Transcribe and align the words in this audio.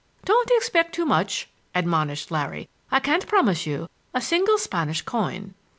"Don't 0.25 0.49
expect 0.53 0.95
too 0.95 1.05
much," 1.05 1.47
admonished 1.75 2.31
Larry; 2.31 2.67
"I 2.89 2.99
can't 2.99 3.27
promise 3.27 3.67
you 3.67 3.87
a 4.15 4.19
single 4.21 4.57
Spanish 4.57 5.03
coin." 5.03 5.53